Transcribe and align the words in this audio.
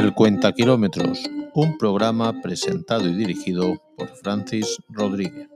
El 0.00 0.14
Cuenta 0.14 0.52
Kilómetros, 0.52 1.28
un 1.52 1.76
programa 1.76 2.40
presentado 2.40 3.06
y 3.06 3.14
dirigido 3.14 3.74
por 3.98 4.08
Francis 4.08 4.78
Rodríguez. 4.88 5.46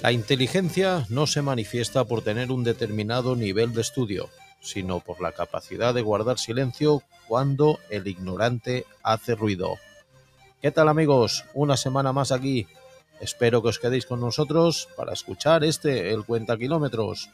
La 0.00 0.10
inteligencia 0.10 1.04
no 1.10 1.26
se 1.26 1.42
manifiesta 1.42 2.04
por 2.04 2.22
tener 2.22 2.50
un 2.50 2.64
determinado 2.64 3.36
nivel 3.36 3.74
de 3.74 3.82
estudio, 3.82 4.30
sino 4.62 5.00
por 5.00 5.20
la 5.20 5.32
capacidad 5.32 5.92
de 5.92 6.00
guardar 6.00 6.38
silencio 6.38 7.02
cuando 7.26 7.78
el 7.90 8.06
ignorante 8.06 8.86
hace 9.02 9.34
ruido. 9.34 9.74
¿Qué 10.62 10.70
tal 10.70 10.88
amigos? 10.88 11.44
Una 11.52 11.76
semana 11.76 12.14
más 12.14 12.32
aquí. 12.32 12.66
Espero 13.20 13.62
que 13.62 13.68
os 13.68 13.78
quedéis 13.78 14.06
con 14.06 14.20
nosotros 14.20 14.88
para 14.96 15.12
escuchar 15.12 15.64
este, 15.64 16.12
el 16.12 16.24
Cuenta 16.24 16.56
Kilómetros. 16.56 17.30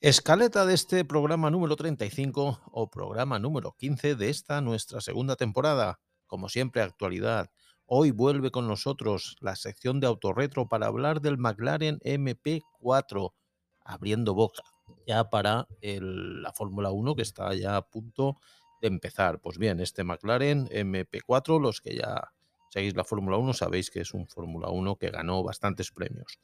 Escaleta 0.00 0.66
de 0.66 0.74
este 0.74 1.04
programa 1.04 1.48
número 1.48 1.76
35 1.76 2.62
o 2.72 2.90
programa 2.90 3.38
número 3.38 3.76
15 3.78 4.16
de 4.16 4.30
esta 4.30 4.60
nuestra 4.60 5.00
segunda 5.00 5.36
temporada. 5.36 6.00
Como 6.26 6.48
siempre, 6.48 6.82
actualidad. 6.82 7.52
Hoy 7.94 8.10
vuelve 8.10 8.50
con 8.50 8.66
nosotros 8.66 9.36
la 9.40 9.54
sección 9.54 10.00
de 10.00 10.06
autorretro 10.06 10.66
para 10.66 10.86
hablar 10.86 11.20
del 11.20 11.36
McLaren 11.36 11.98
MP4, 11.98 13.34
abriendo 13.84 14.32
boca 14.32 14.62
ya 15.06 15.28
para 15.28 15.68
la 15.82 16.54
Fórmula 16.54 16.90
1 16.90 17.14
que 17.14 17.20
está 17.20 17.54
ya 17.54 17.76
a 17.76 17.86
punto 17.86 18.38
de 18.80 18.88
empezar. 18.88 19.42
Pues 19.42 19.58
bien, 19.58 19.78
este 19.78 20.04
McLaren 20.04 20.68
MP4, 20.68 21.60
los 21.60 21.82
que 21.82 21.96
ya 21.96 22.32
seguís 22.70 22.96
la 22.96 23.04
Fórmula 23.04 23.36
1 23.36 23.52
sabéis 23.52 23.90
que 23.90 24.00
es 24.00 24.14
un 24.14 24.26
Fórmula 24.26 24.70
1 24.70 24.96
que 24.96 25.10
ganó 25.10 25.42
bastantes 25.42 25.90
premios. 25.90 26.40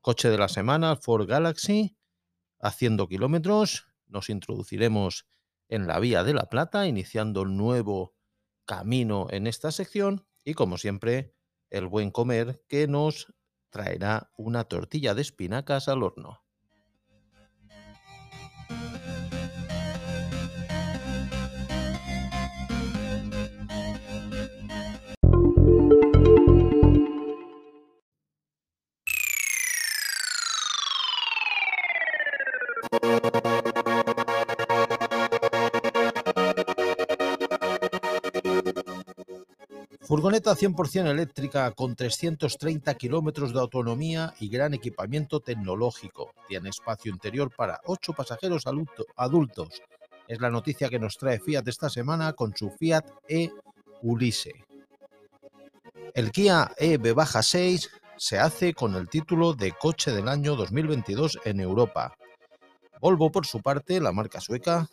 Coche 0.00 0.28
de 0.28 0.38
la 0.38 0.48
semana, 0.48 0.96
Ford 0.96 1.28
Galaxy, 1.28 1.96
haciendo 2.58 3.06
kilómetros. 3.06 3.86
Nos 4.08 4.28
introduciremos 4.28 5.28
en 5.68 5.86
la 5.86 6.00
Vía 6.00 6.24
de 6.24 6.34
la 6.34 6.46
Plata, 6.46 6.88
iniciando 6.88 7.42
el 7.42 7.56
nuevo 7.56 8.12
camino 8.64 9.28
en 9.30 9.46
esta 9.46 9.70
sección. 9.70 10.26
Y 10.44 10.54
como 10.54 10.78
siempre, 10.78 11.34
el 11.70 11.86
buen 11.86 12.10
comer 12.10 12.62
que 12.68 12.86
nos 12.88 13.34
traerá 13.70 14.30
una 14.36 14.64
tortilla 14.64 15.14
de 15.14 15.22
espinacas 15.22 15.88
al 15.88 16.02
horno. 16.02 16.42
Furgoneta 40.10 40.56
100% 40.56 41.08
eléctrica 41.08 41.70
con 41.70 41.94
330 41.94 42.94
kilómetros 42.94 43.52
de 43.52 43.60
autonomía 43.60 44.34
y 44.40 44.48
gran 44.48 44.74
equipamiento 44.74 45.38
tecnológico. 45.38 46.34
Tiene 46.48 46.70
espacio 46.70 47.12
interior 47.12 47.52
para 47.56 47.80
8 47.84 48.14
pasajeros 48.14 48.64
adultos. 48.66 49.80
Es 50.26 50.40
la 50.40 50.50
noticia 50.50 50.88
que 50.88 50.98
nos 50.98 51.16
trae 51.16 51.38
Fiat 51.38 51.68
esta 51.68 51.88
semana 51.88 52.32
con 52.32 52.56
su 52.56 52.70
Fiat 52.70 53.08
E 53.28 53.52
Ulisse. 54.02 54.52
El 56.12 56.32
Kia 56.32 56.72
EV-6 56.76 57.88
se 58.16 58.40
hace 58.40 58.74
con 58.74 58.96
el 58.96 59.08
título 59.08 59.54
de 59.54 59.70
coche 59.70 60.10
del 60.10 60.26
año 60.26 60.56
2022 60.56 61.38
en 61.44 61.60
Europa. 61.60 62.16
Volvo, 63.00 63.30
por 63.30 63.46
su 63.46 63.62
parte, 63.62 64.00
la 64.00 64.10
marca 64.10 64.40
sueca, 64.40 64.88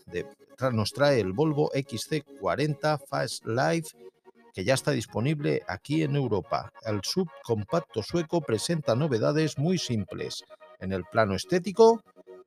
nos 0.72 0.94
trae 0.94 1.20
el 1.20 1.34
Volvo 1.34 1.72
XC40 1.72 3.00
Fast 3.10 3.48
Life 3.48 3.98
que 4.58 4.64
ya 4.64 4.74
está 4.74 4.90
disponible 4.90 5.62
aquí 5.68 6.02
en 6.02 6.16
Europa. 6.16 6.74
El 6.84 7.02
subcompacto 7.04 8.02
sueco 8.02 8.42
presenta 8.42 8.96
novedades 8.96 9.60
muy 9.60 9.78
simples 9.78 10.46
en 10.80 10.92
el 10.94 11.04
plano 11.04 11.36
estético 11.36 12.02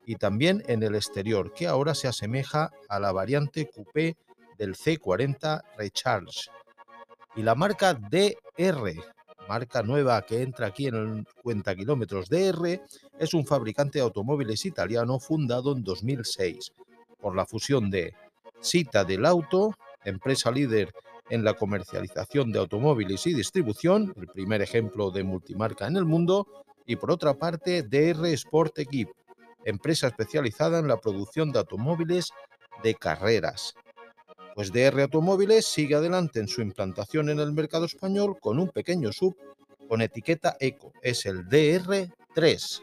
y 0.05 0.17
también 0.17 0.65
en 0.67 0.83
el 0.83 0.97
exterior, 0.97 1.55
que 1.55 1.69
ahora 1.69 1.95
se 1.95 2.09
asemeja 2.09 2.73
a 2.89 2.99
la 2.99 3.13
variante 3.13 3.71
coupé 3.71 4.17
del 4.59 4.75
C40 4.75 5.63
Recharge. 5.79 6.51
Y 7.37 7.43
la 7.45 7.55
marca 7.55 7.95
DR, 7.95 8.93
marca 9.49 9.85
nueva 9.85 10.21
que 10.23 10.43
entra 10.43 10.67
aquí 10.67 10.89
en 10.89 10.97
el 10.97 11.27
cuenta 11.45 11.77
kilómetros 11.77 12.29
DR, 12.29 12.83
es 13.21 13.35
un 13.35 13.47
fabricante 13.47 14.01
de 14.01 14.05
automóviles 14.05 14.67
italiano 14.67 15.21
fundado 15.21 15.77
en 15.77 15.85
2006 15.85 16.73
por 17.21 17.37
la 17.37 17.47
fusión 17.47 17.89
de 17.89 18.17
Cita 18.61 19.05
del 19.05 19.25
Auto, 19.27 19.77
empresa 20.05 20.51
líder 20.51 20.93
en 21.31 21.45
la 21.45 21.55
comercialización 21.55 22.53
de 22.53 22.59
automóviles 22.59 23.27
y 23.27 23.35
distribución, 23.35 24.13
el 24.17 24.27
primer 24.27 24.61
ejemplo 24.61 25.11
de 25.11 25.25
multimarca 25.25 25.87
en 25.87 25.97
el 25.97 26.05
mundo, 26.05 26.47
y 26.87 26.97
por 26.97 27.11
otra 27.11 27.35
parte 27.35 27.83
DR 27.83 28.27
Sport 28.27 28.81
Equip, 28.81 29.09
empresa 29.65 30.09
especializada 30.09 30.79
en 30.79 30.89
la 30.89 30.99
producción 30.99 31.53
de 31.53 31.61
automóviles 31.61 32.33
de 32.83 32.95
carreras. 32.95 33.75
Pues 34.55 34.73
DR 34.73 35.03
Automóviles 35.03 35.67
sigue 35.67 35.95
adelante 35.95 36.41
en 36.41 36.49
su 36.49 36.61
implantación 36.61 37.31
en 37.31 37.39
el 37.39 37.53
mercado 37.53 37.85
español 37.85 38.37
con 38.41 38.59
un 38.59 38.69
pequeño 38.69 39.13
sub 39.13 39.37
con 39.89 40.03
etiqueta 40.03 40.57
Eco, 40.61 40.93
es 41.03 41.27
el 41.27 41.47
DR3. 41.47 42.83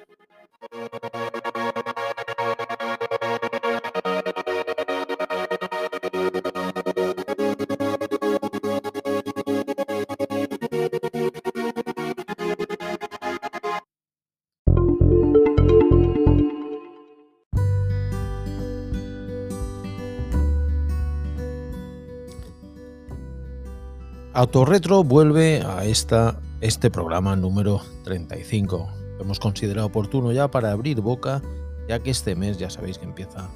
Autorretro 24.37 25.03
vuelve 25.03 25.63
a 25.65 25.83
esta, 25.85 26.39
este 26.61 26.91
programa 26.91 27.35
número 27.35 27.81
35. 28.03 28.87
Lo 29.17 29.23
hemos 29.23 29.39
considerado 29.39 29.87
oportuno 29.87 30.31
ya 30.31 30.47
para 30.51 30.71
abrir 30.71 31.01
boca, 31.01 31.41
ya 31.89 31.97
que 32.03 32.11
este 32.11 32.35
mes 32.35 32.59
ya 32.59 32.69
sabéis 32.69 32.99
que 32.99 33.05
empieza 33.05 33.49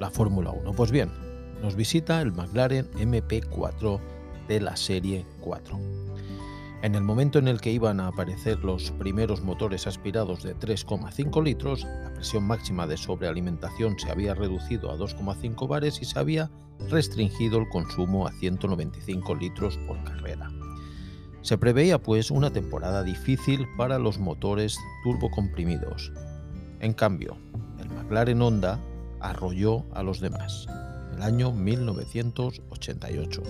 la 0.00 0.10
Fórmula 0.10 0.50
1. 0.50 0.72
Pues 0.72 0.90
bien, 0.90 1.12
nos 1.62 1.76
visita 1.76 2.20
el 2.20 2.32
McLaren 2.32 2.90
MP4 2.94 4.00
de 4.48 4.60
la 4.60 4.76
serie 4.76 5.24
4. 5.40 5.78
En 6.84 6.94
el 6.94 7.02
momento 7.02 7.38
en 7.38 7.48
el 7.48 7.62
que 7.62 7.72
iban 7.72 7.98
a 7.98 8.08
aparecer 8.08 8.62
los 8.62 8.90
primeros 8.90 9.40
motores 9.40 9.86
aspirados 9.86 10.42
de 10.42 10.54
3,5 10.54 11.42
litros, 11.42 11.82
la 11.82 12.12
presión 12.12 12.46
máxima 12.46 12.86
de 12.86 12.98
sobrealimentación 12.98 13.98
se 13.98 14.10
había 14.10 14.34
reducido 14.34 14.90
a 14.90 14.98
2,5 14.98 15.66
bares 15.66 16.02
y 16.02 16.04
se 16.04 16.18
había 16.18 16.50
restringido 16.90 17.58
el 17.58 17.70
consumo 17.70 18.26
a 18.26 18.32
195 18.32 19.34
litros 19.34 19.78
por 19.86 20.04
carrera. 20.04 20.50
Se 21.40 21.56
preveía 21.56 21.98
pues 22.02 22.30
una 22.30 22.52
temporada 22.52 23.02
difícil 23.02 23.66
para 23.78 23.98
los 23.98 24.18
motores 24.18 24.78
turbocomprimidos. 25.04 26.12
En 26.80 26.92
cambio, 26.92 27.38
el 27.80 27.88
McLaren 27.88 28.42
Honda 28.42 28.78
arrolló 29.20 29.86
a 29.94 30.02
los 30.02 30.20
demás 30.20 30.66
en 31.08 31.14
el 31.14 31.22
año 31.22 31.50
1988. 31.50 33.42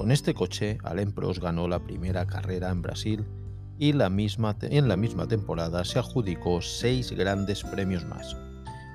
Con 0.00 0.10
este 0.10 0.32
coche, 0.32 0.78
Alain 0.82 1.12
Prost 1.12 1.42
ganó 1.42 1.68
la 1.68 1.84
primera 1.84 2.26
carrera 2.26 2.70
en 2.70 2.80
Brasil 2.80 3.26
y 3.78 3.90
en 3.90 3.98
la 3.98 4.08
misma 4.08 5.28
temporada 5.28 5.84
se 5.84 5.98
adjudicó 5.98 6.62
seis 6.62 7.12
grandes 7.12 7.62
premios 7.64 8.06
más. 8.06 8.34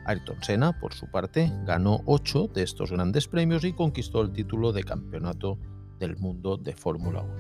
Ayrton 0.05 0.41
Senna, 0.41 0.79
por 0.79 0.95
su 0.95 1.05
parte, 1.11 1.53
ganó 1.63 2.01
8 2.07 2.49
de 2.55 2.63
estos 2.63 2.91
grandes 2.91 3.27
premios 3.27 3.63
y 3.65 3.73
conquistó 3.73 4.23
el 4.23 4.31
título 4.31 4.73
de 4.73 4.83
campeonato 4.83 5.59
del 5.99 6.17
mundo 6.17 6.57
de 6.57 6.73
Fórmula 6.73 7.21
1. 7.21 7.33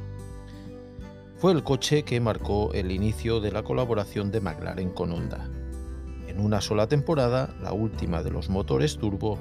Fue 1.37 1.51
el 1.51 1.63
coche 1.63 2.03
que 2.03 2.19
marcó 2.19 2.71
el 2.71 2.91
inicio 2.91 3.39
de 3.39 3.51
la 3.51 3.63
colaboración 3.63 4.29
de 4.29 4.41
McLaren 4.41 4.91
con 4.91 5.11
Honda. 5.11 5.49
En 6.27 6.39
una 6.39 6.61
sola 6.61 6.85
temporada, 6.85 7.55
la 7.63 7.73
última 7.73 8.21
de 8.21 8.29
los 8.29 8.47
motores 8.47 8.99
turbo, 8.99 9.39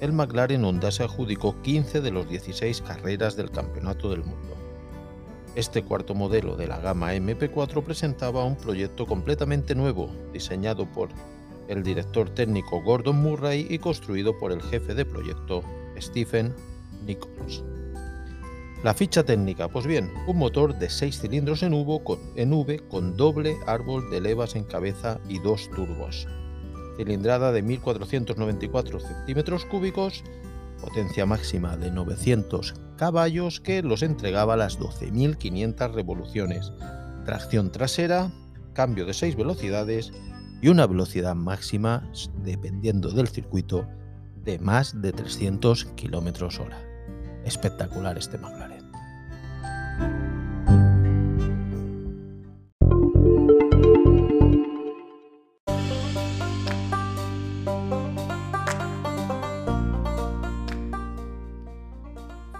el 0.00 0.12
McLaren 0.12 0.64
Honda 0.64 0.90
se 0.90 1.02
adjudicó 1.02 1.60
15 1.62 2.00
de 2.00 2.10
los 2.10 2.28
16 2.28 2.82
carreras 2.82 3.36
del 3.36 3.50
campeonato 3.50 4.10
del 4.10 4.24
mundo. 4.24 4.56
Este 5.54 5.82
cuarto 5.82 6.14
modelo 6.14 6.56
de 6.56 6.68
la 6.68 6.78
gama 6.78 7.14
MP4 7.14 7.82
presentaba 7.82 8.44
un 8.44 8.56
proyecto 8.56 9.06
completamente 9.06 9.74
nuevo, 9.74 10.10
diseñado 10.32 10.86
por 10.86 11.08
el 11.66 11.82
director 11.82 12.30
técnico 12.30 12.80
Gordon 12.80 13.20
Murray 13.20 13.66
y 13.68 13.78
construido 13.78 14.38
por 14.38 14.52
el 14.52 14.62
jefe 14.62 14.94
de 14.94 15.04
proyecto 15.04 15.62
Stephen 15.98 16.54
Nichols. 17.04 17.64
La 18.84 18.94
ficha 18.94 19.24
técnica, 19.24 19.66
pues 19.66 19.86
bien, 19.86 20.12
un 20.28 20.38
motor 20.38 20.78
de 20.78 20.88
6 20.88 21.20
cilindros 21.20 21.64
en, 21.64 21.74
V 21.74 22.04
con, 22.04 22.20
con 22.88 23.16
doble 23.16 23.56
árbol 23.66 24.08
de 24.10 24.20
levas 24.20 24.54
en 24.54 24.62
cabeza 24.62 25.18
y 25.28 25.40
dos 25.40 25.68
turbos. 25.70 26.28
Cilindrada 26.98 27.52
de 27.52 27.62
1494 27.62 28.98
centímetros 28.98 29.64
cúbicos, 29.64 30.24
potencia 30.80 31.26
máxima 31.26 31.76
de 31.76 31.92
900 31.92 32.74
caballos 32.96 33.60
que 33.60 33.84
los 33.84 34.02
entregaba 34.02 34.54
a 34.54 34.56
las 34.56 34.80
12.500 34.80 35.92
revoluciones, 35.92 36.72
tracción 37.24 37.70
trasera, 37.70 38.32
cambio 38.72 39.06
de 39.06 39.14
6 39.14 39.36
velocidades 39.36 40.12
y 40.60 40.68
una 40.68 40.88
velocidad 40.88 41.36
máxima, 41.36 42.10
dependiendo 42.42 43.10
del 43.10 43.28
circuito, 43.28 43.86
de 44.42 44.58
más 44.58 45.00
de 45.00 45.12
300 45.12 45.84
km 45.96 46.60
hora. 46.60 46.82
Espectacular 47.44 48.18
este 48.18 48.38
McLaren. 48.38 48.90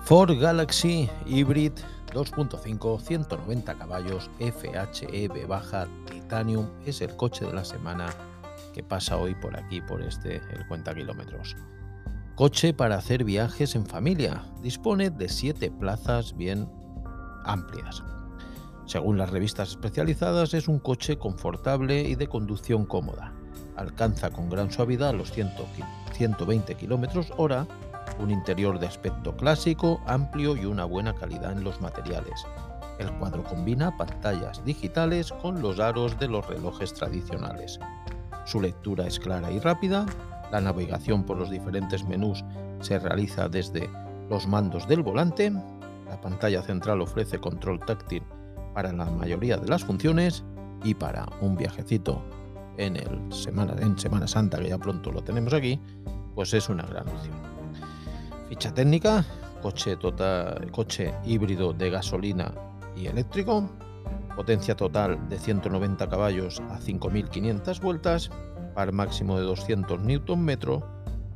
Ford 0.09 0.41
Galaxy 0.41 1.11
Hybrid 1.27 1.73
2.5 2.15 2.99
190 2.99 3.75
caballos 3.75 4.31
FHEV 4.39 5.47
baja 5.47 5.87
Titanium 6.11 6.67
es 6.87 7.03
el 7.03 7.15
coche 7.15 7.45
de 7.45 7.53
la 7.53 7.63
semana 7.63 8.07
que 8.73 8.83
pasa 8.83 9.19
hoy 9.19 9.35
por 9.35 9.55
aquí 9.55 9.83
por 9.83 10.01
este 10.01 10.37
el 10.37 10.67
cuenta 10.67 10.95
kilómetros. 10.95 11.57
Coche 12.37 12.73
para 12.73 12.97
hacer 12.97 13.23
viajes 13.23 13.75
en 13.75 13.85
familia. 13.85 14.47
Dispone 14.63 15.11
de 15.11 15.29
7 15.29 15.71
plazas 15.73 16.35
bien 16.35 16.71
amplias. 17.45 18.03
Según 18.87 19.19
las 19.19 19.29
revistas 19.29 19.73
especializadas, 19.73 20.55
es 20.55 20.69
un 20.69 20.79
coche 20.79 21.19
confortable 21.19 22.01
y 22.01 22.15
de 22.15 22.29
conducción 22.29 22.87
cómoda. 22.87 23.35
Alcanza 23.77 24.31
con 24.31 24.49
gran 24.49 24.73
suavidad 24.73 25.13
los 25.13 25.33
120 25.33 26.75
km 26.77 27.31
hora, 27.37 27.67
un 28.19 28.31
interior 28.31 28.79
de 28.79 28.87
aspecto 28.87 29.37
clásico, 29.37 30.01
amplio 30.07 30.57
y 30.57 30.65
una 30.65 30.85
buena 30.85 31.15
calidad 31.15 31.53
en 31.53 31.65
los 31.65 31.81
materiales. 31.81 32.47
El 32.99 33.13
cuadro 33.15 33.45
combina 33.45 33.97
pantallas 33.97 34.65
digitales 34.65 35.33
con 35.33 35.63
los 35.63 35.79
aros 35.79 36.19
de 36.19 36.29
los 36.29 36.47
relojes 36.47 36.93
tradicionales. 36.95 37.79
Su 38.45 38.61
lectura 38.61 39.07
es 39.07 39.21
clara 39.21 39.51
y 39.51 39.61
rápida, 39.61 40.07
la 40.51 40.61
navegación 40.61 41.25
por 41.25 41.37
los 41.37 41.51
diferentes 41.51 42.05
menús 42.05 42.45
se 42.81 42.99
realiza 42.99 43.49
desde 43.49 43.89
los 44.31 44.47
mandos 44.47 44.89
del 44.89 45.03
volante. 45.03 45.53
La 46.07 46.21
pantalla 46.21 46.63
central 46.63 47.01
ofrece 47.01 47.39
control 47.39 47.81
táctil 47.81 48.23
para 48.75 48.93
la 48.93 49.05
mayoría 49.07 49.57
de 49.59 49.69
las 49.69 49.85
funciones 49.85 50.45
y 50.83 50.95
para 50.95 51.27
un 51.41 51.57
viajecito 51.57 52.23
en, 52.79 52.97
el 52.97 53.33
semana, 53.33 53.75
en 53.81 53.99
Semana 53.99 54.27
Santa, 54.27 54.59
que 54.59 54.69
ya 54.69 54.79
pronto 54.79 55.13
lo 55.13 55.23
tenemos 55.23 55.53
aquí, 55.53 55.79
pues 56.35 56.55
es 56.55 56.69
una 56.69 56.85
gran 56.85 57.09
opción. 57.09 57.58
Ficha 58.49 58.73
técnica, 58.73 59.27
coche, 59.61 59.97
total, 59.97 60.71
coche 60.71 61.13
híbrido 61.27 61.75
de 61.75 61.91
gasolina 61.91 62.55
y 62.97 63.07
eléctrico, 63.07 63.69
potencia 64.35 64.75
total 64.75 65.29
de 65.29 65.39
190 65.39 66.09
caballos 66.09 66.63
a 66.71 66.81
5.500 66.81 67.81
vueltas, 67.83 68.31
par 68.75 68.93
máximo 68.93 69.39
de 69.39 69.45
200 69.45 70.01
Nm, 70.01 70.83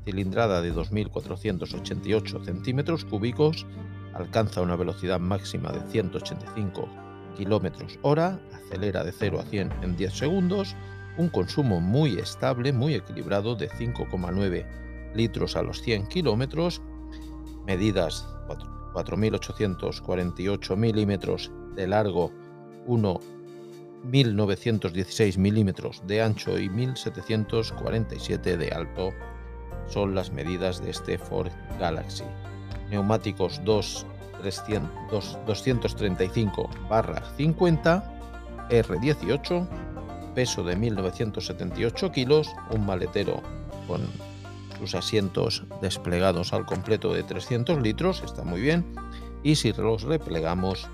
cilindrada 0.06 0.62
de 0.62 0.72
2.488 0.72 2.44
centímetros 2.46 3.04
cúbicos, 3.04 3.66
alcanza 4.14 4.62
una 4.62 4.76
velocidad 4.76 5.20
máxima 5.20 5.70
de 5.70 5.80
185 5.90 6.88
km 7.36 7.98
hora, 8.00 8.40
acelera 8.54 9.04
de 9.04 9.12
0 9.12 9.40
a 9.40 9.42
100 9.44 9.70
en 9.82 9.96
10 9.96 10.12
segundos, 10.14 10.76
un 11.18 11.28
consumo 11.28 11.78
muy 11.78 12.18
estable, 12.18 12.72
muy 12.72 12.94
equilibrado 12.94 13.54
de 13.54 13.68
5,9 13.68 14.64
litros 15.14 15.56
a 15.56 15.62
los 15.62 15.82
100 15.82 16.06
kilómetros, 16.06 16.80
medidas 17.66 18.28
4.848 18.94 20.76
milímetros 20.76 21.50
de 21.74 21.86
largo, 21.86 22.30
1 22.86 23.20
1916 24.04 25.38
milímetros 25.38 26.02
de 26.06 26.22
ancho 26.22 26.58
y 26.58 26.68
1747 26.68 28.56
de 28.56 28.68
alto 28.70 29.10
son 29.86 30.14
las 30.14 30.32
medidas 30.32 30.82
de 30.82 30.90
este 30.90 31.18
Ford 31.18 31.50
Galaxy. 31.78 32.24
Neumáticos 32.90 33.60
2, 33.64 34.06
235 35.46 36.70
50 37.36 38.12
R18, 38.70 39.68
peso 40.34 40.64
de 40.64 40.76
1978 40.76 42.12
kilos, 42.12 42.48
un 42.70 42.86
maletero 42.86 43.42
con 43.86 44.02
sus 44.82 44.94
asientos 44.96 45.62
desplegados 45.80 46.52
al 46.52 46.66
completo 46.66 47.14
de 47.14 47.22
300 47.22 47.80
litros, 47.80 48.20
está 48.24 48.42
muy 48.42 48.60
bien, 48.60 48.84
y 49.44 49.54
si 49.54 49.72
los 49.72 50.02
replegamos 50.02 50.88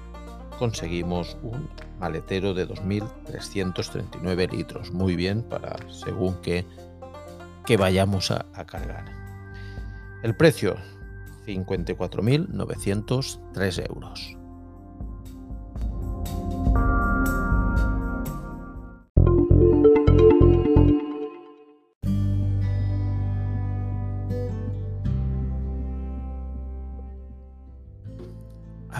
conseguimos 0.58 1.38
un 1.42 1.70
maletero 1.98 2.52
de 2.52 2.68
2.339 2.68 4.50
litros. 4.50 4.92
Muy 4.92 5.16
bien 5.16 5.42
para 5.42 5.78
según 5.90 6.34
que, 6.42 6.66
que 7.64 7.78
vayamos 7.78 8.30
a, 8.30 8.44
a 8.52 8.66
cargar. 8.66 9.06
El 10.22 10.36
precio, 10.36 10.76
54.903 11.46 13.88
euros. 13.88 14.37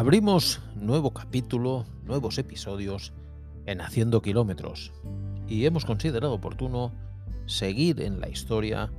Abrimos 0.09 0.63
nuevo 0.75 1.13
capítulo, 1.13 1.85
nuevos 2.03 2.39
episodios 2.39 3.13
en 3.67 3.83
Haciendo 3.83 4.23
Kilómetros 4.23 4.91
y 5.47 5.67
hemos 5.67 5.85
considerado 5.85 6.33
oportuno 6.33 6.93
seguir 7.45 8.01
en 8.01 8.19
la 8.19 8.31
historia 8.31 8.91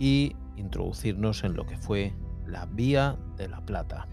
y 0.00 0.34
introducirnos 0.56 1.44
en 1.44 1.54
lo 1.54 1.66
que 1.66 1.76
fue 1.78 2.14
la 2.48 2.66
Vía 2.66 3.16
de 3.36 3.46
la 3.46 3.64
Plata. 3.64 4.08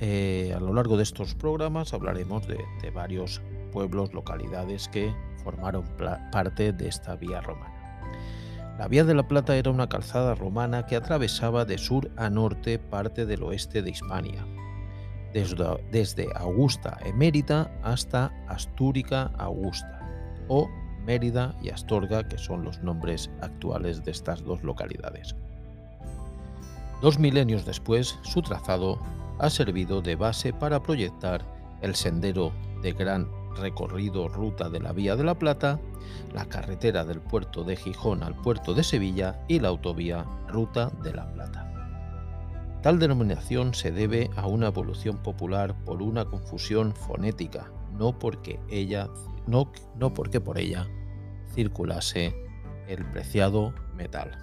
Eh, 0.00 0.52
a 0.56 0.58
lo 0.58 0.74
largo 0.74 0.96
de 0.96 1.04
estos 1.04 1.36
programas 1.36 1.94
hablaremos 1.94 2.44
de, 2.48 2.58
de 2.82 2.90
varios 2.90 3.40
pueblos, 3.70 4.12
localidades 4.12 4.88
que 4.88 5.14
formaron 5.44 5.84
parte 6.32 6.72
de 6.72 6.88
esta 6.88 7.14
vía 7.14 7.40
romana. 7.42 8.02
La 8.76 8.88
Vía 8.88 9.04
de 9.04 9.14
la 9.14 9.28
Plata 9.28 9.54
era 9.54 9.70
una 9.70 9.88
calzada 9.88 10.34
romana 10.34 10.84
que 10.86 10.96
atravesaba 10.96 11.64
de 11.64 11.78
sur 11.78 12.10
a 12.16 12.28
norte 12.28 12.80
parte 12.80 13.24
del 13.24 13.44
oeste 13.44 13.82
de 13.82 13.90
Hispania, 13.90 14.44
desde, 15.32 16.26
Augusta 16.34 16.98
Emérita 17.04 17.70
hasta 17.82 18.32
Astúrica 18.48 19.30
Augusta, 19.38 20.00
o 20.48 20.68
Mérida 21.04 21.54
y 21.62 21.70
Astorga, 21.70 22.26
que 22.26 22.38
son 22.38 22.64
los 22.64 22.82
nombres 22.82 23.30
actuales 23.40 24.04
de 24.04 24.10
estas 24.10 24.42
dos 24.42 24.62
localidades. 24.62 25.36
Dos 27.02 27.18
milenios 27.18 27.64
después, 27.64 28.18
su 28.22 28.42
trazado 28.42 28.98
ha 29.38 29.50
servido 29.50 30.00
de 30.00 30.16
base 30.16 30.52
para 30.52 30.82
proyectar 30.82 31.44
el 31.82 31.94
sendero 31.94 32.52
de 32.82 32.92
gran 32.92 33.28
recorrido 33.56 34.28
ruta 34.28 34.68
de 34.68 34.80
la 34.80 34.92
Vía 34.92 35.16
de 35.16 35.24
la 35.24 35.38
Plata, 35.38 35.78
la 36.34 36.46
carretera 36.46 37.04
del 37.04 37.20
puerto 37.20 37.64
de 37.64 37.76
Gijón 37.76 38.22
al 38.22 38.34
puerto 38.34 38.74
de 38.74 38.84
Sevilla 38.84 39.40
y 39.48 39.60
la 39.60 39.68
autovía 39.68 40.24
Ruta 40.48 40.90
de 41.02 41.14
la 41.14 41.30
Plata. 41.32 41.75
Tal 42.86 43.00
denominación 43.00 43.74
se 43.74 43.90
debe 43.90 44.30
a 44.36 44.46
una 44.46 44.68
evolución 44.68 45.20
popular 45.20 45.74
por 45.84 46.02
una 46.02 46.26
confusión 46.26 46.94
fonética, 46.94 47.72
no 47.98 48.16
porque 48.16 48.60
ella 48.70 49.08
no, 49.48 49.72
no 49.96 50.14
porque 50.14 50.40
por 50.40 50.56
ella 50.56 50.86
circulase 51.52 52.32
el 52.86 53.04
preciado 53.10 53.74
metal. 53.96 54.38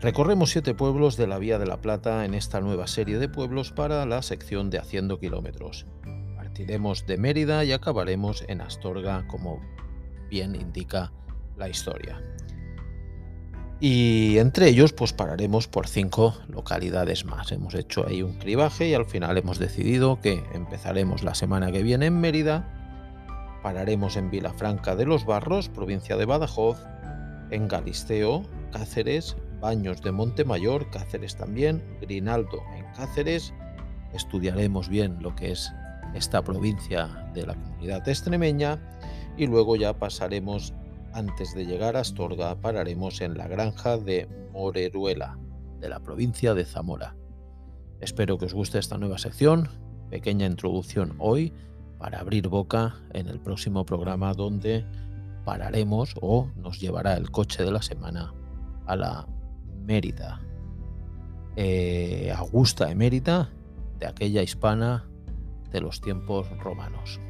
Recorremos 0.00 0.48
siete 0.48 0.72
pueblos 0.72 1.18
de 1.18 1.26
la 1.26 1.36
Vía 1.36 1.58
de 1.58 1.66
la 1.66 1.82
Plata 1.82 2.24
en 2.24 2.32
esta 2.32 2.62
nueva 2.62 2.86
serie 2.86 3.18
de 3.18 3.28
pueblos 3.28 3.70
para 3.70 4.06
la 4.06 4.22
sección 4.22 4.70
de 4.70 4.78
Haciendo 4.78 5.20
Kilómetros. 5.20 5.84
Partiremos 6.36 7.06
de 7.06 7.18
Mérida 7.18 7.66
y 7.66 7.72
acabaremos 7.72 8.46
en 8.48 8.62
Astorga, 8.62 9.26
como 9.26 9.60
bien 10.30 10.54
indica 10.54 11.12
la 11.54 11.68
historia. 11.68 12.18
Y 13.80 14.38
entre 14.38 14.68
ellos, 14.68 14.92
pues 14.92 15.12
pararemos 15.12 15.68
por 15.68 15.86
cinco 15.86 16.34
localidades 16.48 17.24
más. 17.24 17.52
Hemos 17.52 17.74
hecho 17.74 18.06
ahí 18.06 18.22
un 18.22 18.34
cribaje 18.34 18.88
y 18.88 18.94
al 18.94 19.06
final 19.06 19.38
hemos 19.38 19.58
decidido 19.58 20.20
que 20.20 20.42
empezaremos 20.52 21.22
la 21.22 21.36
semana 21.36 21.70
que 21.70 21.84
viene 21.84 22.06
en 22.06 22.20
Mérida, 22.20 22.74
pararemos 23.62 24.16
en 24.16 24.30
Vilafranca 24.30 24.96
de 24.96 25.06
los 25.06 25.24
Barros, 25.24 25.68
provincia 25.68 26.16
de 26.16 26.24
Badajoz, 26.24 26.78
en 27.50 27.68
Galisteo, 27.68 28.42
Cáceres, 28.72 29.36
Baños 29.60 30.02
de 30.02 30.10
Montemayor, 30.10 30.90
Cáceres 30.90 31.36
también, 31.36 31.82
Grinaldo 32.00 32.62
en 32.76 32.84
Cáceres. 32.96 33.54
Estudiaremos 34.12 34.88
bien 34.88 35.22
lo 35.22 35.36
que 35.36 35.52
es 35.52 35.72
esta 36.14 36.42
provincia 36.42 37.30
de 37.32 37.46
la 37.46 37.54
comunidad 37.54 38.08
extremeña 38.08 38.80
y 39.36 39.46
luego 39.46 39.76
ya 39.76 39.98
pasaremos 39.98 40.74
antes 41.12 41.54
de 41.54 41.66
llegar 41.66 41.96
a 41.96 42.00
Astorga 42.00 42.60
pararemos 42.60 43.20
en 43.20 43.36
la 43.36 43.48
granja 43.48 43.96
de 43.96 44.28
Moreruela, 44.52 45.38
de 45.80 45.88
la 45.88 46.00
provincia 46.00 46.54
de 46.54 46.64
Zamora. 46.64 47.16
Espero 48.00 48.38
que 48.38 48.46
os 48.46 48.54
guste 48.54 48.78
esta 48.78 48.98
nueva 48.98 49.18
sección, 49.18 49.68
pequeña 50.10 50.46
introducción 50.46 51.14
hoy 51.18 51.52
para 51.98 52.20
abrir 52.20 52.48
boca 52.48 52.96
en 53.12 53.28
el 53.28 53.40
próximo 53.40 53.84
programa 53.84 54.34
donde 54.34 54.84
pararemos 55.44 56.14
o 56.20 56.50
nos 56.56 56.80
llevará 56.80 57.14
el 57.14 57.30
coche 57.30 57.64
de 57.64 57.72
la 57.72 57.82
semana 57.82 58.32
a 58.86 58.96
la 58.96 59.26
Mérida. 59.84 60.40
Eh, 61.56 62.32
Augusta 62.36 62.90
Emérita, 62.90 63.50
de 63.98 64.06
aquella 64.06 64.42
hispana 64.42 65.08
de 65.70 65.80
los 65.80 66.00
tiempos 66.00 66.48
romanos. 66.58 67.20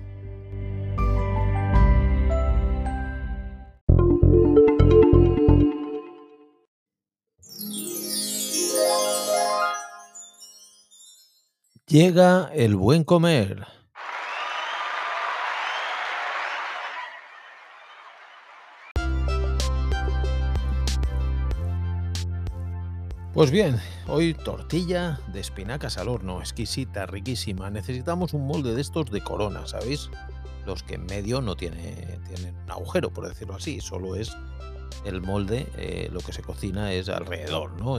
Llega 11.88 12.50
el 12.52 12.76
buen 12.76 13.02
comer. 13.02 13.66
Pues 23.32 23.50
bien, 23.50 23.80
hoy 24.06 24.34
tortilla 24.34 25.18
de 25.32 25.40
espinacas 25.40 25.96
al 25.96 26.08
horno, 26.08 26.40
exquisita, 26.40 27.06
riquísima. 27.06 27.70
Necesitamos 27.70 28.34
un 28.34 28.46
molde 28.46 28.74
de 28.74 28.82
estos 28.82 29.10
de 29.10 29.22
corona, 29.22 29.66
¿sabéis? 29.66 30.10
Los 30.66 30.82
que 30.82 30.96
en 30.96 31.06
medio 31.06 31.40
no 31.40 31.56
tiene, 31.56 32.20
tienen 32.28 32.54
un 32.64 32.70
agujero, 32.70 33.10
por 33.10 33.26
decirlo 33.26 33.54
así, 33.54 33.80
solo 33.80 34.14
es 34.14 34.36
el 35.06 35.22
molde, 35.22 35.66
eh, 35.78 36.10
lo 36.12 36.20
que 36.20 36.34
se 36.34 36.42
cocina 36.42 36.92
es 36.92 37.08
alrededor, 37.08 37.80
¿no? 37.80 37.98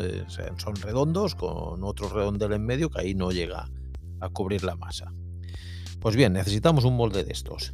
son 0.58 0.76
redondos 0.76 1.34
con 1.34 1.84
otro 1.84 2.10
redondel 2.10 2.54
en 2.54 2.66
medio 2.68 2.92
que 2.92 3.02
ahí 3.02 3.16
no 3.16 3.32
llega 3.32 3.68
a 4.20 4.30
cubrir 4.30 4.64
la 4.64 4.76
masa. 4.76 5.14
Pues 6.00 6.16
bien, 6.16 6.34
necesitamos 6.34 6.86
un 6.86 6.96
molde 6.96 7.24
de 7.24 7.32
estos. 7.32 7.74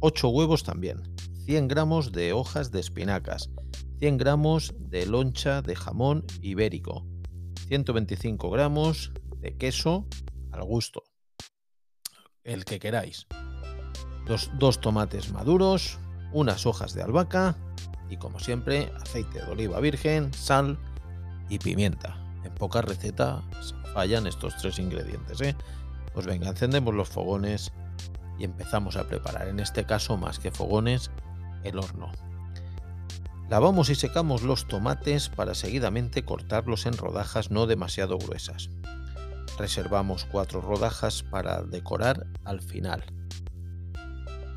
8 0.00 0.28
huevos 0.28 0.62
también, 0.62 1.02
100 1.46 1.68
gramos 1.68 2.12
de 2.12 2.32
hojas 2.32 2.70
de 2.70 2.80
espinacas, 2.80 3.50
100 3.98 4.18
gramos 4.18 4.74
de 4.78 5.06
loncha 5.06 5.62
de 5.62 5.74
jamón 5.74 6.24
ibérico, 6.40 7.06
125 7.68 8.50
gramos 8.50 9.12
de 9.38 9.56
queso 9.56 10.06
al 10.52 10.62
gusto, 10.64 11.02
el 12.44 12.64
que 12.64 12.78
queráis, 12.78 13.26
dos, 14.26 14.50
dos 14.58 14.80
tomates 14.80 15.32
maduros, 15.32 15.98
unas 16.32 16.66
hojas 16.66 16.94
de 16.94 17.02
albahaca 17.02 17.56
y 18.10 18.18
como 18.18 18.38
siempre 18.38 18.92
aceite 19.00 19.42
de 19.42 19.50
oliva 19.50 19.80
virgen, 19.80 20.32
sal 20.32 20.78
y 21.48 21.58
pimienta. 21.58 22.27
En 22.44 22.54
pocas 22.54 22.84
recetas 22.84 23.42
fallan 23.94 24.26
estos 24.26 24.56
tres 24.56 24.78
ingredientes. 24.78 25.40
¿eh? 25.40 25.56
Pues 26.14 26.26
venga, 26.26 26.48
encendemos 26.48 26.94
los 26.94 27.08
fogones 27.08 27.72
y 28.38 28.44
empezamos 28.44 28.96
a 28.96 29.06
preparar, 29.06 29.48
en 29.48 29.60
este 29.60 29.84
caso 29.84 30.16
más 30.16 30.38
que 30.38 30.50
fogones, 30.50 31.10
el 31.64 31.78
horno. 31.78 32.12
Lavamos 33.48 33.88
y 33.88 33.94
secamos 33.94 34.42
los 34.42 34.68
tomates 34.68 35.30
para 35.30 35.54
seguidamente 35.54 36.22
cortarlos 36.22 36.84
en 36.86 36.96
rodajas 36.96 37.50
no 37.50 37.66
demasiado 37.66 38.18
gruesas. 38.18 38.68
Reservamos 39.58 40.26
cuatro 40.26 40.60
rodajas 40.60 41.22
para 41.22 41.62
decorar 41.62 42.26
al 42.44 42.60
final. 42.60 43.04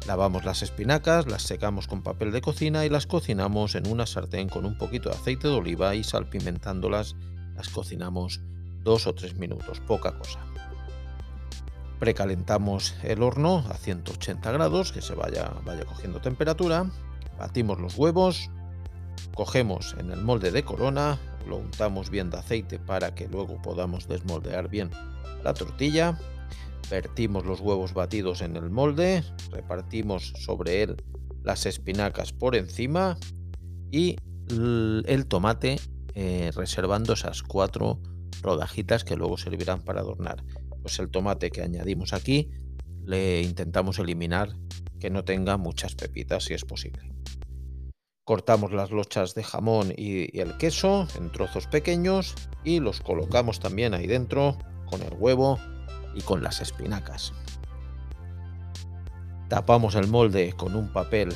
Lavamos 0.08 0.44
las 0.46 0.62
espinacas, 0.62 1.28
las 1.28 1.44
secamos 1.44 1.88
con 1.88 2.02
papel 2.02 2.32
de 2.32 2.42
cocina 2.42 2.86
y 2.86 2.90
las 2.90 3.08
cocinamos 3.08 3.76
en 3.76 3.88
una 3.88 4.06
sartén 4.06 4.50
con 4.50 4.66
un 4.66 4.78
poquito 4.78 5.10
de 5.10 5.16
aceite 5.16 5.48
de 5.48 5.54
oliva 5.54 5.96
y 5.96 6.04
salpimentándolas 6.04 7.16
cocinamos 7.70 8.42
dos 8.84 9.08
o 9.08 9.14
tres 9.14 9.36
minutos, 9.36 9.80
poca 9.82 10.18
cosa. 10.18 10.40
Precalentamos 12.00 12.96
el 13.04 13.22
horno 13.22 13.64
a 13.70 13.76
180 13.76 14.52
grados, 14.52 14.92
que 14.92 15.02
se 15.02 15.14
vaya, 15.14 15.54
vaya 15.64 15.86
cogiendo 15.86 16.20
temperatura. 16.20 16.90
Batimos 17.38 17.80
los 17.80 17.96
huevos, 17.96 18.50
cogemos 19.36 19.96
en 20.00 20.12
el 20.12 20.22
molde 20.22 20.52
de 20.52 20.64
corona, 20.64 21.20
lo 21.48 21.58
untamos 21.58 22.10
bien 22.10 22.30
de 22.30 22.40
aceite 22.40 22.80
para 22.80 23.14
que 23.14 23.28
luego 23.28 23.62
podamos 23.62 24.08
desmoldear 24.08 24.68
bien 24.68 24.90
la 25.44 25.54
tortilla. 25.54 26.18
Vertimos 26.90 27.46
los 27.46 27.60
huevos 27.60 27.94
batidos 27.94 28.42
en 28.42 28.56
el 28.56 28.70
molde, 28.70 29.24
repartimos 29.52 30.34
sobre 30.38 30.84
él 30.84 30.98
las 31.44 31.66
espinacas 31.66 32.34
por 32.34 32.56
encima 32.56 33.18
y 33.92 34.18
el 34.50 35.26
tomate 35.28 35.80
eh, 36.16 36.52
reservando 36.56 37.14
esas 37.14 37.44
cuatro 37.44 38.00
rodajitas 38.42 39.04
que 39.04 39.16
luego 39.16 39.38
servirán 39.38 39.82
para 39.82 40.02
adornar. 40.02 40.44
Pues 40.82 41.00
el 41.00 41.10
tomate 41.10 41.52
que 41.52 41.62
añadimos 41.62 42.14
aquí 42.14 42.50
le 43.06 43.42
intentamos 43.42 44.00
eliminar 44.00 44.56
que 45.00 45.10
no 45.10 45.24
tenga 45.24 45.58
muchas 45.58 45.96
pepitas 45.96 46.46
si 46.46 46.54
es 46.54 46.66
posible. 46.66 47.12
Cortamos 48.24 48.72
las 48.72 48.92
lochas 48.92 49.34
de 49.34 49.44
jamón 49.44 49.94
y, 49.98 50.40
el 50.40 50.58
queso 50.58 51.08
en 51.18 51.32
trozos 51.32 51.68
pequeños 51.68 52.36
y 52.64 52.80
los 52.80 53.02
colocamos 53.02 53.60
también 53.60 53.94
ahí 53.94 54.08
dentro 54.08 54.58
con 54.86 55.02
el 55.02 55.14
huevo 55.14 55.60
y 56.16 56.22
con 56.22 56.44
las 56.44 56.62
espinacas. 56.62 57.34
Tapamos 59.50 59.96
el 59.96 60.08
molde 60.08 60.54
con 60.54 60.76
un 60.76 60.94
papel 60.94 61.34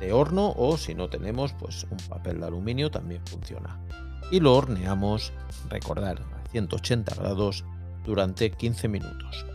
de 0.00 0.12
horno 0.12 0.52
o 0.56 0.76
si 0.76 0.94
no 0.94 1.08
tenemos 1.08 1.52
pues 1.54 1.84
un 1.84 1.98
papel 2.08 2.40
de 2.40 2.46
aluminio 2.46 2.90
también 2.90 3.24
funciona. 3.26 3.80
Y 4.30 4.40
lo 4.40 4.54
horneamos, 4.54 5.32
recordar, 5.68 6.22
180 6.50 7.14
grados 7.14 7.64
durante 8.04 8.50
15 8.50 8.88
minutos. 8.88 9.46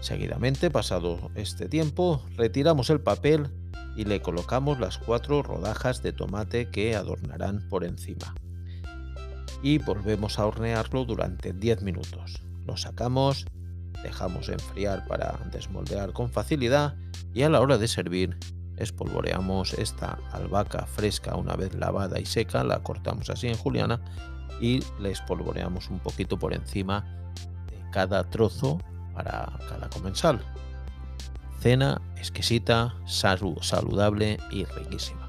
Seguidamente, 0.00 0.70
pasado 0.70 1.30
este 1.34 1.68
tiempo, 1.68 2.24
retiramos 2.36 2.90
el 2.90 3.00
papel 3.00 3.50
y 3.96 4.04
le 4.04 4.20
colocamos 4.20 4.78
las 4.78 4.98
cuatro 4.98 5.42
rodajas 5.42 6.02
de 6.02 6.12
tomate 6.12 6.70
que 6.70 6.94
adornarán 6.94 7.66
por 7.68 7.84
encima. 7.84 8.34
Y 9.62 9.78
volvemos 9.78 10.38
a 10.38 10.46
hornearlo 10.46 11.04
durante 11.04 11.52
10 11.52 11.82
minutos. 11.82 12.42
Lo 12.66 12.76
sacamos, 12.76 13.46
dejamos 14.02 14.48
enfriar 14.48 15.06
para 15.06 15.38
desmoldear 15.50 16.12
con 16.12 16.30
facilidad 16.30 16.96
y 17.34 17.42
a 17.42 17.48
la 17.48 17.60
hora 17.60 17.78
de 17.78 17.88
servir 17.88 18.38
espolvoreamos 18.76 19.74
esta 19.74 20.18
albahaca 20.32 20.86
fresca 20.86 21.36
una 21.36 21.56
vez 21.56 21.74
lavada 21.74 22.20
y 22.20 22.26
seca, 22.26 22.64
la 22.64 22.82
cortamos 22.82 23.30
así 23.30 23.48
en 23.48 23.56
juliana 23.56 24.00
y 24.60 24.80
le 25.00 25.10
espolvoreamos 25.10 25.90
un 25.90 25.98
poquito 25.98 26.38
por 26.38 26.54
encima 26.54 27.04
de 27.66 27.90
cada 27.90 28.24
trozo 28.24 28.78
para 29.14 29.58
cada 29.68 29.88
comensal. 29.88 30.40
Cena 31.60 32.00
exquisita, 32.16 32.94
saludable 33.06 34.38
y 34.50 34.64
riquísima. 34.64 35.25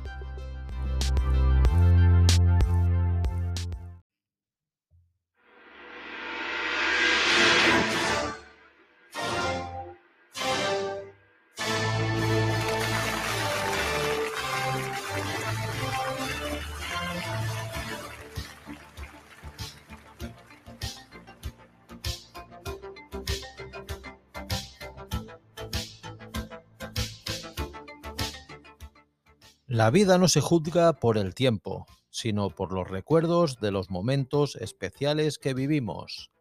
La 29.77 29.91
vida 29.91 30.17
no 30.17 30.27
se 30.27 30.41
juzga 30.41 30.93
por 30.93 31.19
el 31.19 31.35
tiempo, 31.35 31.85
sino 32.09 32.49
por 32.49 32.73
los 32.73 32.87
recuerdos 32.87 33.59
de 33.59 33.69
los 33.69 33.91
momentos 33.91 34.55
especiales 34.55 35.37
que 35.37 35.53
vivimos. 35.53 36.31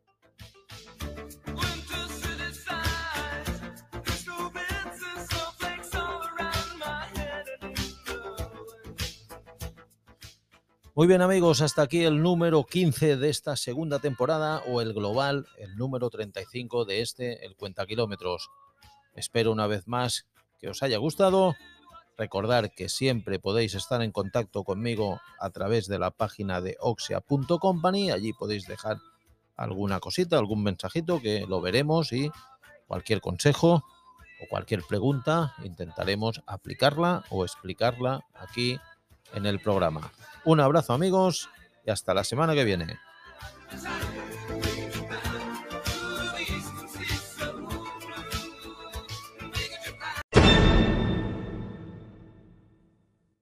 Muy 10.94 11.06
bien 11.06 11.20
amigos, 11.20 11.60
hasta 11.60 11.82
aquí 11.82 12.04
el 12.04 12.22
número 12.22 12.64
15 12.64 13.18
de 13.18 13.28
esta 13.28 13.54
segunda 13.56 13.98
temporada 13.98 14.62
o 14.66 14.80
el 14.80 14.94
global, 14.94 15.46
el 15.58 15.76
número 15.76 16.08
35 16.08 16.86
de 16.86 17.02
este, 17.02 17.44
el 17.44 17.54
cuenta 17.54 17.84
kilómetros. 17.84 18.48
Espero 19.14 19.52
una 19.52 19.66
vez 19.66 19.86
más 19.86 20.26
que 20.58 20.70
os 20.70 20.82
haya 20.82 20.96
gustado. 20.96 21.54
Recordar 22.18 22.70
que 22.70 22.88
siempre 22.88 23.38
podéis 23.38 23.74
estar 23.74 24.02
en 24.02 24.10
contacto 24.10 24.64
conmigo 24.64 25.20
a 25.38 25.50
través 25.50 25.86
de 25.86 25.98
la 25.98 26.10
página 26.10 26.60
de 26.60 26.76
oxia.company. 26.80 28.10
Allí 28.10 28.32
podéis 28.32 28.66
dejar 28.66 28.98
alguna 29.56 30.00
cosita, 30.00 30.38
algún 30.38 30.62
mensajito 30.62 31.20
que 31.20 31.46
lo 31.46 31.60
veremos 31.60 32.12
y 32.12 32.30
cualquier 32.86 33.20
consejo 33.20 33.84
o 34.40 34.46
cualquier 34.48 34.82
pregunta 34.82 35.54
intentaremos 35.64 36.42
aplicarla 36.46 37.24
o 37.30 37.44
explicarla 37.44 38.24
aquí 38.34 38.78
en 39.34 39.46
el 39.46 39.60
programa. 39.60 40.10
Un 40.44 40.60
abrazo 40.60 40.92
amigos 40.92 41.48
y 41.84 41.90
hasta 41.90 42.14
la 42.14 42.24
semana 42.24 42.54
que 42.54 42.64
viene. 42.64 42.98